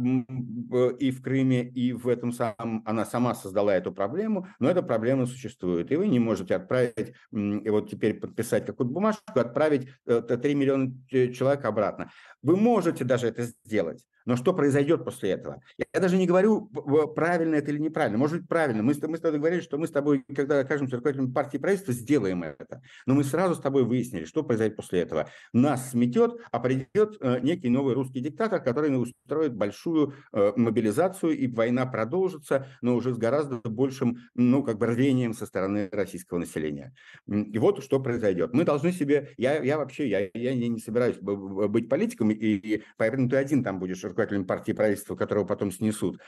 [1.00, 5.26] и в Крыме, и в этом самом она сама создала эту проблему, но эта проблема
[5.26, 5.92] существует.
[5.92, 10.92] И вы не можете отправить, и вот теперь подписать какую-то бумажку, отправить 3 э, миллиона
[11.10, 12.12] человек обратно.
[12.42, 15.64] Вы можете даже это сделать, Но что произойдет после этого?
[15.78, 16.70] Я даже не говорю,
[17.16, 18.18] правильно это или неправильно.
[18.18, 18.84] Может быть, правильно.
[18.84, 22.44] Мы, мы с тобой говорили, что мы с тобой, когда окажемся руководителем партии правительства, сделаем
[22.44, 22.82] это.
[23.06, 25.30] Но мы сразу с тобой выяснили, что произойдет после этого.
[25.54, 31.48] Нас сметет, а придет э, некий новый русский диктатор, который устроит большую э, мобилизацию, и
[31.48, 36.94] война продолжится, но уже с гораздо большим, ну, как бы рвением со стороны российского населения.
[37.28, 38.52] И вот что произойдет.
[38.54, 39.30] Мы должны себе...
[39.38, 43.80] Я, я вообще, я, я не собираюсь быть политиком, и, и поэтому ты один там
[43.80, 46.20] будешь руководителем партии правительства, которого потом снесут,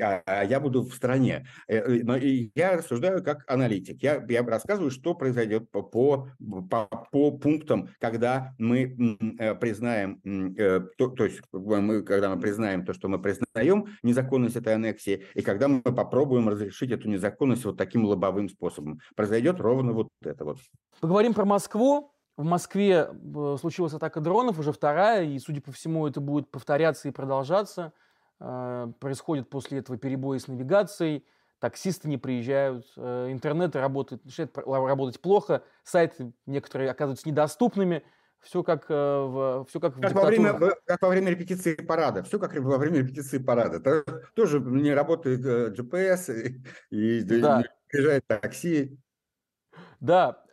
[0.00, 1.46] а, а я буду в стране.
[1.68, 4.02] Э, э, но я рассуждаю как аналитик.
[4.02, 6.28] Я, я рассказываю, что произойдет по, по,
[6.70, 8.96] по, по пунктам, когда мы
[9.38, 10.20] э, признаем,
[10.96, 15.42] то, то есть мы, когда мы признаем то, что мы признаем незаконность этой аннексии, и
[15.42, 19.00] когда мы попробуем разрешить эту незаконность вот таким лобовым способом.
[19.14, 20.58] Произойдет ровно вот это вот.
[21.00, 22.13] Поговорим про Москву.
[22.36, 27.06] В Москве э, случилась атака дронов, уже вторая, и, судя по всему, это будет повторяться
[27.06, 27.92] и продолжаться.
[28.40, 31.24] Э, происходит после этого перебои с навигацией,
[31.60, 38.02] таксисты не приезжают, э, интернет работает, начинает работать плохо, сайты некоторые оказываются недоступными.
[38.40, 42.22] Все как, в, все как, как в во время, как во время репетиции парада.
[42.24, 44.04] Все как во время репетиции парада.
[44.34, 45.40] Тоже не работает
[45.78, 47.62] GPS, и, и да.
[47.62, 48.98] не приезжает такси.
[50.00, 50.43] Да,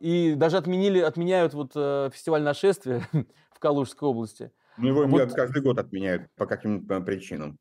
[0.00, 3.06] и даже отменили, отменяют вот э, фестиваль нашествия
[3.52, 4.50] в Калужской области.
[4.76, 5.32] Ну, его вот.
[5.32, 7.58] каждый год отменяют по каким-то причинам.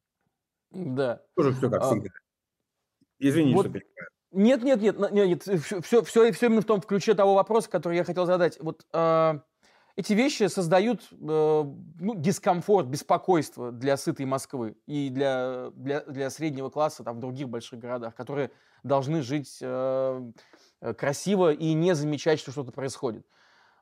[0.71, 1.21] Да.
[1.35, 2.09] Тоже все как а, всегда.
[3.19, 3.65] Извини, вот.
[3.65, 4.09] что перебиваю.
[4.31, 7.97] Нет, нет, нет, нет, нет, все, все, все, именно в том ключе того вопроса, который
[7.97, 8.57] я хотел задать.
[8.59, 9.39] Вот э,
[9.95, 16.71] эти вещи создают э, ну, дискомфорт, беспокойство для сытой Москвы и для, для, для среднего
[16.71, 18.49] класса там, в других больших городах, которые
[18.81, 19.67] должны жить э,
[20.13, 20.31] Э,
[20.91, 23.25] красиво и не замечать, что что-то происходит.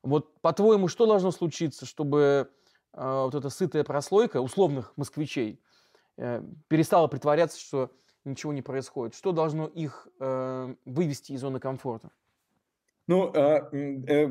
[0.03, 2.49] Вот, по-твоему, что должно случиться, чтобы
[2.93, 5.59] э, вот эта сытая прослойка условных москвичей
[6.17, 7.91] э, перестала притворяться, что
[8.25, 9.15] ничего не происходит?
[9.15, 12.11] Что должно их э, вывести из зоны комфорта?
[13.11, 13.59] Ну, э,
[14.07, 14.29] э,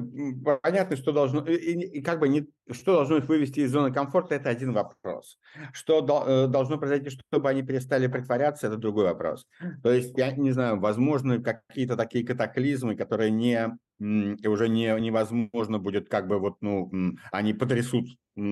[0.62, 4.36] понятно, что должно, и, и как бы не, что должно их вывести из зоны комфорта,
[4.36, 5.38] это один вопрос.
[5.74, 9.46] Что э, должно произойти, чтобы они перестали притворяться, это другой вопрос.
[9.82, 16.08] То есть, я не знаю, возможно, какие-то такие катаклизмы, которые не, уже не, невозможно будет,
[16.08, 16.90] как бы вот, ну,
[17.32, 18.06] они потрясут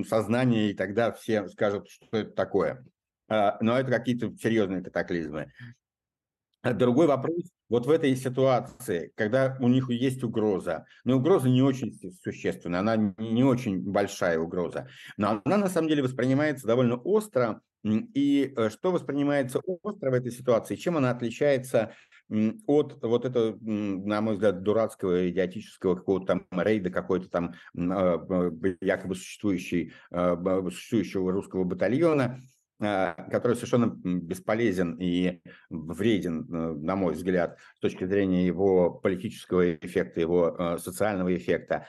[0.07, 2.85] сознание, и тогда все скажут, что это такое.
[3.31, 5.51] А, но это какие-то серьезные катаклизмы.
[6.63, 11.99] Другой вопрос, вот в этой ситуации, когда у них есть угроза, но угроза не очень
[12.23, 18.53] существенная, она не очень большая угроза, но она на самом деле воспринимается довольно остро, и
[18.57, 21.95] э, что воспринимается остро в этой ситуации, чем она отличается
[22.67, 28.23] от вот этого, на мой взгляд, дурацкого, идиотического какого-то там рейда, какой-то там а,
[28.83, 29.17] якобы а,
[30.71, 32.39] существующего русского батальона,
[32.79, 40.21] который совершенно бесполезен и вреден, э, на мой взгляд, с точки зрения его политического эффекта,
[40.21, 41.87] его э, социального эффекта.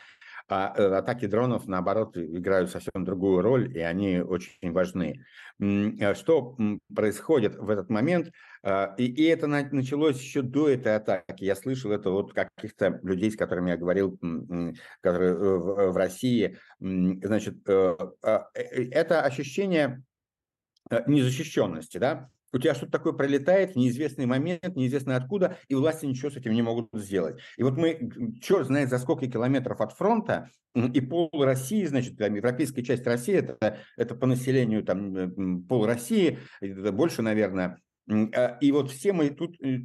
[0.47, 5.23] А э, атаки дронов, наоборот, играют совсем другую роль, и они очень важны.
[6.15, 6.57] Что
[6.95, 8.31] происходит в этот момент?
[8.63, 11.43] А, и, и это началось еще до этой атаки.
[11.43, 14.17] Я слышал это вот каких-то людей, с которыми я говорил,
[15.01, 16.57] которые в России.
[16.79, 20.03] Значит, это ощущение
[21.07, 26.31] незащищенности, да, у тебя что-то такое пролетает в неизвестный момент, неизвестно откуда, и власти ничего
[26.31, 27.39] с этим не могут сделать.
[27.57, 28.09] И вот мы,
[28.41, 33.35] черт знает за сколько километров от фронта, и пол России, значит, там, европейская часть России,
[33.35, 39.29] это, это по населению там пол России, это больше, наверное, а, и вот все мы
[39.29, 39.79] тут э,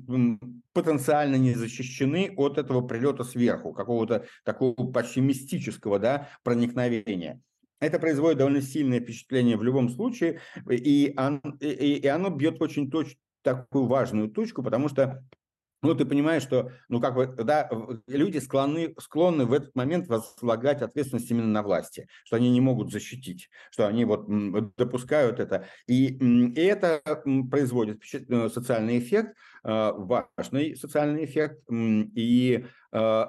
[0.73, 7.43] потенциально не защищены от этого прилета сверху, какого-то такого почти мистического да, проникновения.
[7.81, 12.91] Это производит довольно сильное впечатление в любом случае, и, он, и, и оно бьет очень
[12.91, 15.23] точно такую важную точку, потому что
[15.85, 17.71] ну, ты понимаешь, что, ну, как бы, да,
[18.07, 22.91] люди склонны, склонны в этот момент возлагать ответственность именно на власти, что они не могут
[22.91, 24.27] защитить, что они вот
[24.77, 25.67] допускают это.
[25.87, 27.03] И, и это
[27.51, 33.25] производит э, социальный эффект, важный социальный эффект, и э,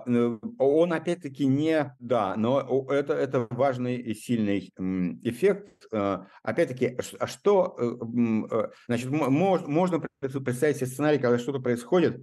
[0.59, 4.71] он опять-таки не, да, но это, это важный и сильный
[5.23, 5.87] эффект.
[6.43, 7.77] Опять-таки, а что,
[8.87, 12.21] значит, можно представить себе сценарий, когда что-то происходит,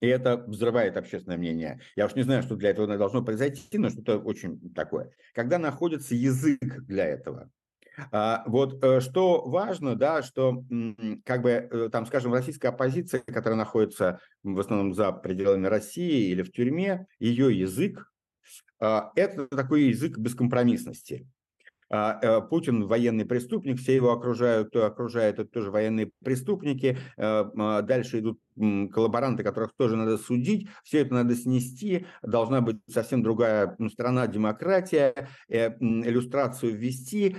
[0.00, 1.80] и это взрывает общественное мнение.
[1.94, 5.10] Я уж не знаю, что для этого должно произойти, но что-то очень такое.
[5.34, 7.59] Когда находится язык для этого, а,
[8.46, 10.64] вот э, что важно, да, что
[11.24, 16.42] как бы э, там, скажем, российская оппозиция, которая находится в основном за пределами России или
[16.42, 18.10] в тюрьме, ее язык
[18.80, 21.26] а,– это такой язык бескомпромиссности.
[21.92, 26.98] а, э, Путин военный преступник, все его окружают, кто окружает, это тоже военные преступники.
[27.16, 30.68] А, дальше идут коллаборанты, которых тоже надо судить.
[30.84, 32.06] Все это надо снести.
[32.22, 37.36] Должна быть совсем другая страна, демократия, иллюстрацию ввести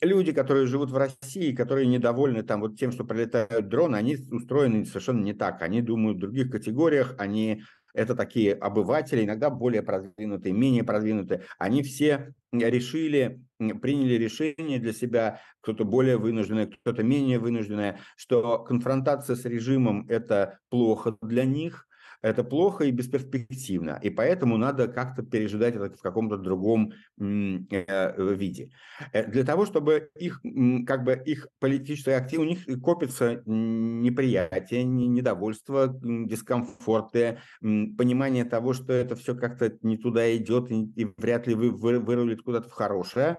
[0.00, 4.84] люди, которые живут в России, которые недовольны там вот тем, что прилетают дроны, они устроены
[4.84, 5.62] совершенно не так.
[5.62, 7.62] Они думают в других категориях, они
[7.94, 15.40] это такие обыватели, иногда более продвинутые, менее продвинутые, они все решили, приняли решение для себя,
[15.60, 21.88] кто-то более вынужденный, кто-то менее вынужденный, что конфронтация с режимом– это плохо для них,
[22.22, 28.70] это плохо и бесперспективно, и поэтому надо как-то пережидать это в каком-то другом э, виде.
[29.12, 30.40] Э, для того, чтобы их,
[30.86, 39.16] как бы их политическая активность, у них копится неприятие, недовольство, дискомфорты, понимание того, что это
[39.16, 43.38] все как-то не туда идет и вряд ли вы, вы, вырулит куда-то в хорошее.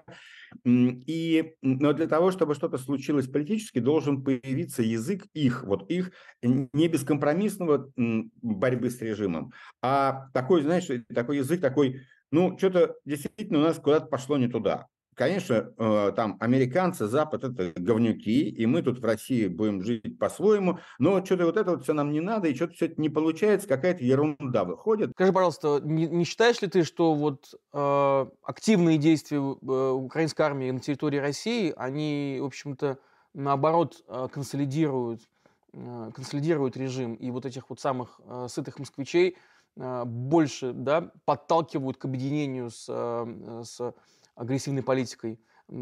[0.64, 6.12] И, но для того, чтобы что-то случилось политически, должен появиться язык их, вот их
[6.42, 13.62] не бескомпромиссного борьбы с режимом, а такой, знаешь, такой язык, такой, ну, что-то действительно у
[13.62, 19.00] нас куда-то пошло не туда конечно, э, там американцы, Запад– это говнюки, и мы тут
[19.00, 22.54] в России будем жить по-своему, но что-то вот это вот все нам не надо, и
[22.54, 25.10] что-то все это не получается, какая-то ерунда выходит.
[25.12, 30.70] Скажи, пожалуйста, не, не считаешь ли ты, что вот э, активные действия э, украинской армии
[30.70, 32.98] на территории России, они, в общем-то,
[33.34, 35.28] наоборот, э, консолидируют,
[35.72, 39.36] э, консолидируют режим, и вот этих вот самых э, сытых москвичей
[39.76, 43.94] э, больше да, подталкивают к объединению с, э, с
[44.34, 45.40] агрессивной политикой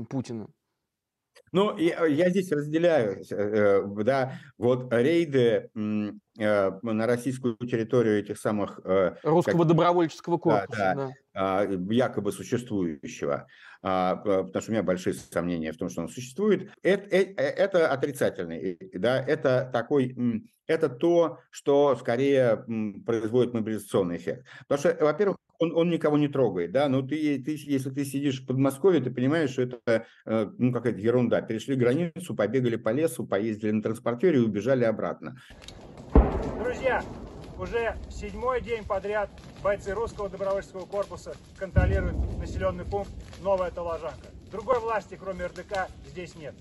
[0.09, 0.49] Путина?
[1.53, 8.39] Ну, я, я здесь разделяю, э, э, да, вот рейды э, на российскую территорию этих
[8.39, 8.81] самых...
[9.25, 10.95] Русского как, добровольческого корпуса, да.
[10.95, 11.13] да.
[11.33, 13.47] А, якобы существующего,
[13.83, 18.79] а, потому что у меня большие сомнения в том, что он существует, это, это отрицательный,
[18.95, 20.17] да, это такой,
[20.67, 22.65] это то, что скорее
[23.05, 24.47] производит мобилизационный эффект.
[24.69, 28.43] Потому что, во-первых, он, он никого не трогает, да, но ты, ты, если ты сидишь
[28.43, 31.43] в Подмосковье, ты понимаешь, что это, э, ну, какая-то ерунда.
[31.43, 35.37] Перешли границу, побегали по лесу, поездили на транспортере и убежали обратно.
[36.65, 37.05] Друзья,
[37.59, 39.31] уже седьмой день подряд
[39.63, 43.11] бойцы русского добровольческого корпуса контролируют населенный пункт
[43.43, 44.29] Новая Толожанка.
[44.51, 46.55] Другой власти, кроме РДК, здесь нет.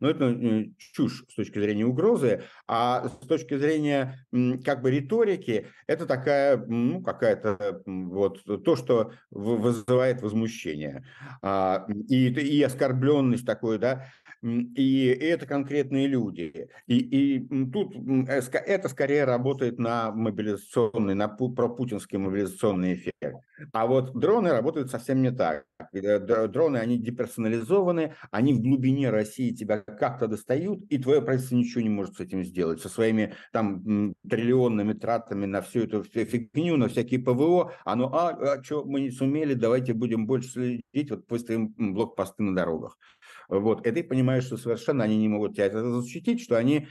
[0.00, 4.26] Но это э, чушь с точки зрения угрозы, а с точки зрения
[4.64, 11.04] как бы риторики, это такая, ну, какая-то вот то, что вызывает возмущение.
[11.42, 14.06] А, и, и оскорбленность такой, да,
[14.42, 16.68] и, это конкретные люди.
[16.86, 23.42] И, и тут э, это скорее работает на мобилизационный, на пропутинский мобилизационный эффект.
[23.72, 25.64] А вот дроны работают совсем не так.
[25.92, 26.18] Э,
[26.48, 31.88] дроны, они деперсонализованы, они в глубине России тебя как-то достают, и твое правительство ничего не
[31.88, 32.80] может с этим сделать.
[32.80, 38.62] Со своими там триллионными тратами на всю эту фигню, на всякие ПВО, оно, а, а
[38.62, 42.98] что, мы не сумели, давайте будем больше следить, вот выставим блокпосты на дорогах.
[43.48, 43.86] Вот.
[43.86, 46.88] И ты понимаешь, что совершенно они не могут тебя защитить, что они...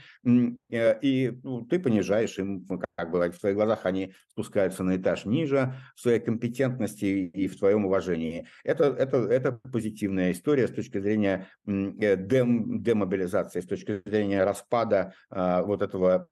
[0.70, 2.66] Э, и ну, ты понижаешь им,
[2.96, 7.58] как бы в твоих глазах они спускаются на этаж ниже в своей компетентности и в
[7.58, 8.46] твоем уважении.
[8.64, 15.14] Это, это, это позитивная история с точки зрения э, дем, демобилизации, с точки зрения распада
[15.30, 16.28] а, вот этого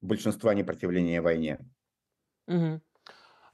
[0.00, 1.58] большинства непротивления войне.
[2.46, 2.80] Угу.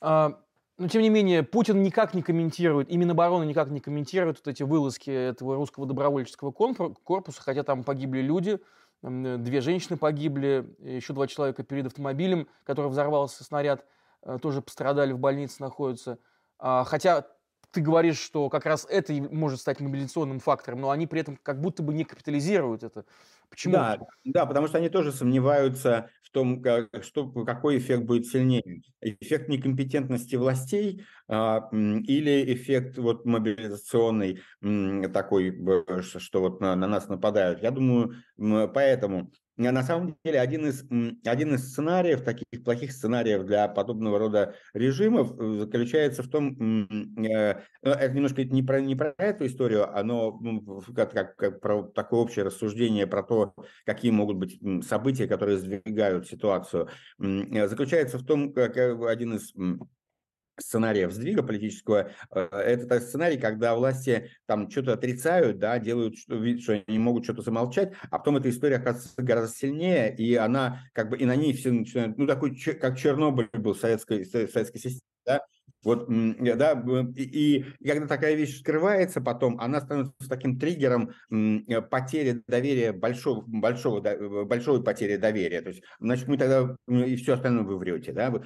[0.01, 0.40] А,
[0.81, 4.62] но, тем не менее, Путин никак не комментирует, и Минобороны никак не комментирует вот эти
[4.62, 8.59] вылазки этого русского добровольческого корпуса, хотя там погибли люди,
[9.03, 13.85] две женщины погибли, еще два человека перед автомобилем, который взорвался снаряд,
[14.23, 16.19] э, тоже пострадали, в больнице находятся.
[16.59, 17.27] А, хотя
[17.73, 21.61] ты говоришь, что как раз это может стать мобилизационным фактором, но они при этом как
[21.61, 23.05] будто бы не капитализируют это.
[23.51, 23.73] Почему?
[23.75, 28.83] Да, да, потому что они тоже сомневаются в том, как, что, какой эффект будет сильнее.
[29.01, 34.41] Эффект некомпетентности властей а, или эффект вот мобилизационный
[35.13, 35.53] такой,
[36.01, 37.63] что вот на, на нас нападают.
[37.63, 40.85] Я думаю, поэтому на самом деле один из,
[41.25, 46.88] один из сценариев, таких плохих сценариев для подобного рода режимов э, заключается в том,
[47.23, 51.83] э, это немножко не про, не про эту историю, оно ну, как, как, как про
[51.83, 58.25] такое общее рассуждение про то, какие могут быть события, которые сдвигают ситуацию, э, заключается в
[58.25, 59.53] том, как один из
[60.59, 66.83] сценариев сдвига политического, э, это сценарий, когда власти там что-то отрицают, да, делают, что, что
[66.87, 71.17] они могут что-то замолчать, а потом эта история оказывается гораздо сильнее, и она как бы,
[71.19, 75.41] и на ней все начинают, ну, такой, как Чернобыль был в советской, советской системе, да,
[75.83, 76.85] Вот, да,
[77.16, 81.12] и, и когда такая вещь скрывается потом, она становится таким триггером
[81.91, 85.62] потери доверия, большого, большого, большой потери доверия.
[85.62, 88.43] То есть, значит, мы тогда и все остальное вы врете, да,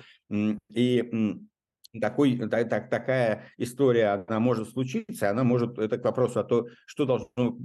[0.71, 1.41] и
[2.01, 6.67] такой, так, так, такая история, она может случиться, она может, это к вопросу о том,
[6.87, 7.57] что должно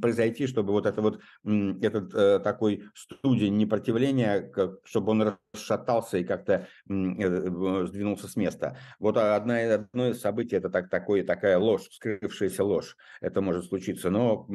[0.00, 4.52] произойти, чтобы вот это вот, этот э, такой студень непротивления,
[4.84, 8.76] чтобы он расшатался и как-то э, сдвинулся с места.
[8.98, 14.10] Вот одна, одно из событий, это так, такой, такая ложь, скрывшаяся ложь, это может случиться,
[14.10, 14.46] но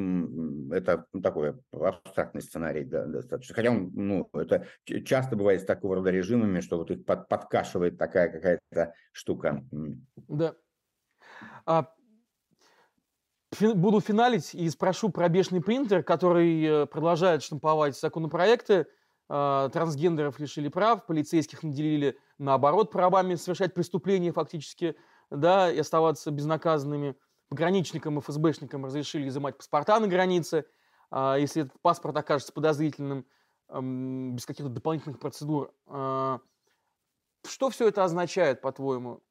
[0.72, 3.54] это такой абстрактный сценарий да, достаточно.
[3.54, 4.66] Хотя он, ну, это
[5.04, 9.64] часто бывает с такого рода режимами, что вот их под, подкашивает такая какая-то штука.
[10.28, 10.54] Да.
[11.66, 11.92] А,
[13.54, 18.86] фи- буду финалить и спрошу про бешеный принтер, который э, продолжает штамповать законопроекты.
[19.34, 24.94] А, трансгендеров лишили прав, полицейских наделили, наоборот, правами совершать преступления фактически,
[25.30, 27.16] да, и оставаться безнаказанными.
[27.48, 30.66] Пограничникам и ФСБшникам разрешили изымать паспорта на границе,
[31.10, 33.24] а, если этот паспорт окажется подозрительным,
[33.70, 35.72] без каких-то дополнительных процедур.
[35.86, 36.40] А,
[37.46, 39.22] что все это означает, по-твоему?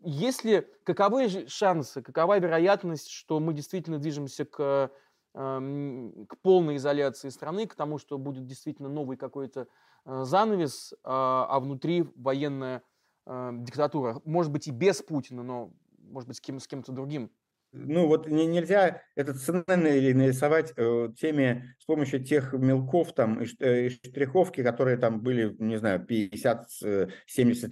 [0.00, 4.90] Если каковы шансы, какова вероятность, что мы действительно движемся к,
[5.36, 9.68] к полной изоляции страны, к тому, что будет действительно новый какой-то
[10.04, 12.82] а, занавес, а, а внутри военная
[13.26, 14.20] диктатура?
[14.24, 17.30] Может быть, и без Путина, но, может быть, с, кем, с кем-то другим
[17.72, 23.46] ну вот не, нельзя этот сценарий нарисовать э, теми, с помощью тех мелков там и,
[23.60, 27.08] э, и штриховки, которые там были, не знаю, 50-70 э,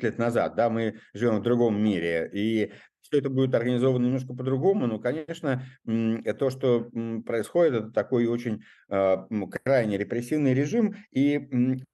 [0.03, 2.73] лет назад, да, мы живем в другом мире, и
[3.15, 6.91] все это будет организовано немножко по-другому, но, конечно, то, что
[7.25, 9.17] происходит, это такой очень э,
[9.63, 11.39] крайне репрессивный режим, и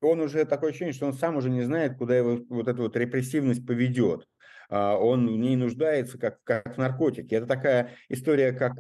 [0.01, 2.97] он уже такое ощущение, что он сам уже не знает, куда его вот эта вот
[2.97, 4.27] репрессивность поведет.
[4.71, 7.37] А, он в ней нуждается как, как в наркотике.
[7.37, 8.75] Это такая история, как,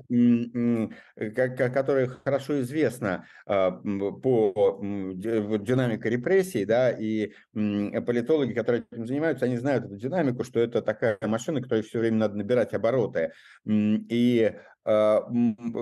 [1.34, 9.56] как, которая хорошо известна а, по динамике репрессий, да, и политологи, которые этим занимаются, они
[9.56, 13.32] знают эту динамику, что это такая машина, которой все время надо набирать обороты.
[13.66, 14.52] И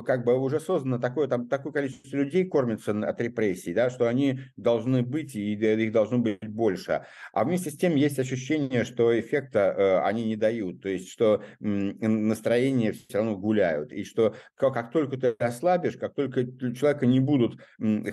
[0.05, 4.41] как бы уже создано такое, там, такое количество людей кормится от репрессий, да, что они
[4.57, 7.05] должны быть, и их должно быть больше.
[7.33, 11.43] А вместе с тем есть ощущение, что эффекта э, они не дают, то есть что
[11.61, 17.21] настроение все равно гуляют, и что как, как только ты ослабишь, как только человека не
[17.21, 17.61] будут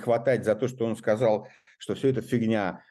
[0.01, 2.83] хватать за то, что он сказал что все это фигня,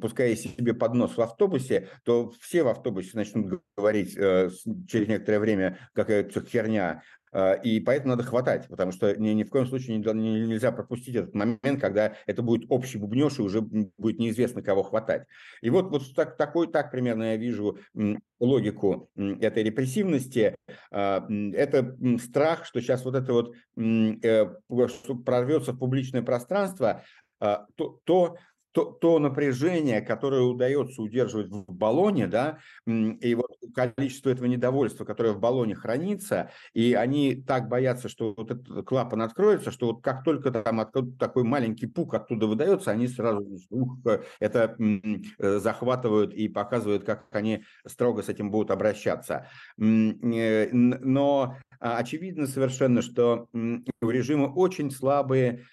[0.00, 4.50] пускай себе под нос в автобусе, то все в автобусе начнут говорить э,
[4.88, 7.02] через некоторое время, какая это херня, а,
[7.64, 11.16] и поэтому надо хватать, потому что ни, ни в коем случае не, не, нельзя пропустить
[11.16, 15.26] этот момент, когда это будет общий бубнеж, и уже будет неизвестно, кого хватать.
[15.60, 17.78] И вот, вот так, такой, так примерно я вижу
[18.40, 20.56] логику этой репрессивности.
[20.90, 24.46] А, это страх, что сейчас вот это вот э,
[25.24, 27.02] прорвется в публичное пространство,
[27.40, 28.36] а, то, то
[28.76, 35.32] то, то напряжение, которое удается удерживать в баллоне, да, и вот количество этого недовольства, которое
[35.32, 40.24] в баллоне хранится, и они так боятся, что вот этот клапан откроется, что вот как
[40.24, 43.96] только там такой маленький пук оттуда выдается, они сразу ух,
[44.40, 49.48] это э, захватывают и показывают, как они строго с этим будут обращаться.
[49.78, 55.66] Э, но очевидно совершенно, что у режима очень слабые,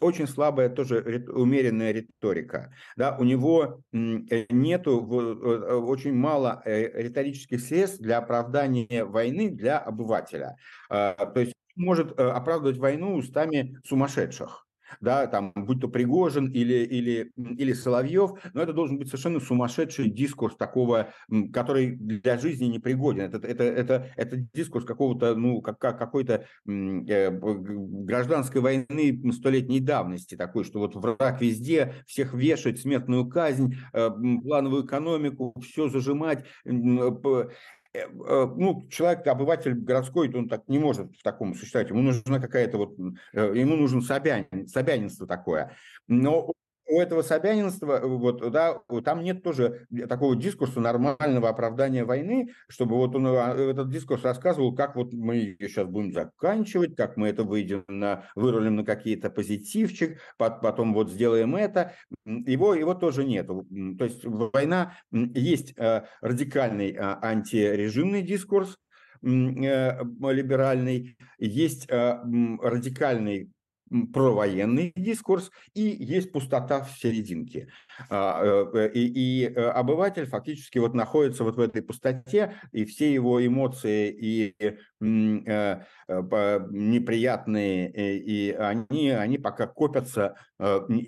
[0.00, 2.72] очень слабая тоже умеренная риторика.
[2.96, 9.78] Да, у него э, нету э, очень мало э, риторических средств для оправдания войны для
[9.78, 10.56] обывателя.
[10.88, 14.67] А, то есть может оправдывать войну устами сумасшедших
[15.00, 20.10] да, там, будь то Пригожин или, или, или Соловьев, но это должен быть совершенно сумасшедший
[20.10, 21.10] дискурс такого,
[21.52, 23.22] который для жизни не пригоден.
[23.22, 30.64] Это, это, это, это дискурс какого-то, ну, как, какой-то э, гражданской войны столетней давности, такой,
[30.64, 34.10] что вот враг везде, всех вешать, смертную казнь, э,
[34.42, 37.48] плановую экономику, все зажимать, Э,
[38.12, 41.90] ну, человек, обыватель городской, он так не может в таком существовать.
[41.90, 42.96] Ему нужна какая-то вот,
[43.32, 45.76] э, ему нужен Собянин, Собянинство такое.
[46.06, 46.52] Но
[46.88, 53.14] у этого собянинства, вот, да, там нет тоже такого дискурса нормального оправдания войны, чтобы вот
[53.14, 57.44] он а, этот дискурс рассказывал, как вот мы ее сейчас будем заканчивать, как мы это
[57.44, 61.92] выйдем на, вырулим на какие-то позитивчик, потом вот сделаем это.
[62.24, 63.46] Его, его тоже нет.
[63.46, 68.78] То есть война, есть э, радикальный а, антирежимный дискурс,
[69.22, 72.18] э, либеральный, есть э,
[72.62, 73.50] радикальный
[74.12, 77.68] провоенный дискурс и есть пустота в серединке.
[78.10, 78.42] А,
[78.74, 84.10] э, и, и обыватель фактически вот находится вот в этой пустоте, и все его эмоции
[84.10, 84.54] и
[86.70, 90.36] неприятные, и они, они пока копятся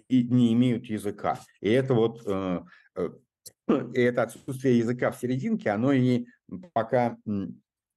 [0.08, 1.38] и не имеют языка.
[1.60, 2.22] И это вот
[3.94, 6.26] и это отсутствие языка в серединке, оно и
[6.72, 7.16] пока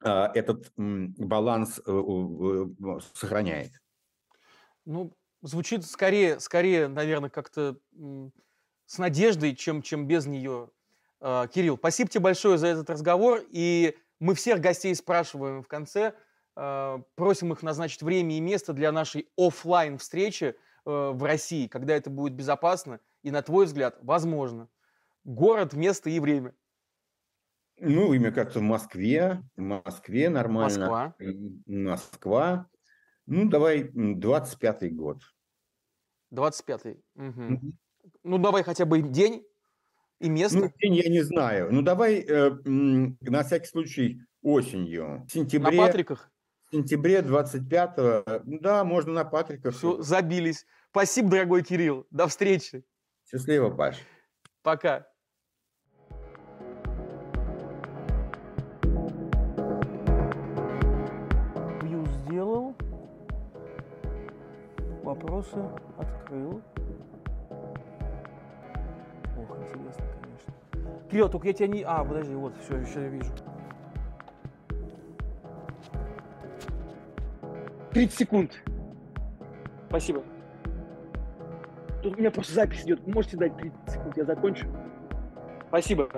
[0.04, 2.66] этот баланс э,
[3.14, 3.72] сохраняет.
[4.86, 7.78] Ну, звучит скорее, скорее, наверное, как-то
[8.86, 10.70] с надеждой, чем, чем без нее.
[11.20, 13.42] А, Кирилл, спасибо тебе большое за этот разговор.
[13.50, 16.14] И мы всех гостей спрашиваем в конце,
[16.56, 20.54] а, просим их назначить время и место для нашей офлайн встречи э,
[20.86, 24.70] в России, когда это будет безопасно и, на твой взгляд, возможно.
[25.24, 26.54] Город, место и время.
[27.80, 29.42] Ну, имя как-то в Москве.
[29.56, 30.80] В Москве нормально.
[30.80, 31.16] Москва.
[31.66, 32.70] Москва.
[33.26, 35.22] Ну, давай 25-й год.
[36.34, 37.04] 25-й.
[37.16, 37.54] Угу.
[37.54, 37.74] Угу.
[38.24, 39.46] Ну, давай хотя бы день
[40.20, 40.58] и место.
[40.58, 41.70] Ну, день я не знаю.
[41.72, 45.26] Ну, давай э, на всякий случай осенью.
[45.28, 45.78] В сентябре.
[45.78, 46.32] На Патриках?
[46.68, 48.42] В сентябре 25-го.
[48.46, 49.76] Да, можно на Патриках.
[49.76, 50.66] Все, забились.
[50.90, 52.08] Спасибо, дорогой Кирилл.
[52.10, 52.84] До встречи.
[53.30, 53.98] Счастливо, Паш.
[54.62, 55.08] Пока.
[65.04, 65.58] Вопросы
[65.98, 66.62] открыл.
[69.38, 70.54] Ох, интересно, конечно.
[71.10, 71.84] Кирилл, только я тебя не...
[71.84, 73.32] А, подожди, вот, все, еще я вижу.
[77.92, 78.64] 30 секунд.
[79.90, 80.24] Спасибо.
[82.02, 83.06] Тут у меня просто запись идет.
[83.08, 84.66] Можете дать 30 секунд, я закончу.
[85.68, 86.10] Спасибо.